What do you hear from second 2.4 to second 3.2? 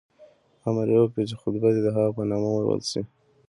وویل شي.